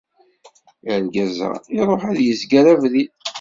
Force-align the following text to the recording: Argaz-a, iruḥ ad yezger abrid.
Argaz-a, 0.93 1.49
iruḥ 1.77 2.01
ad 2.09 2.19
yezger 2.21 2.65
abrid. 2.73 3.11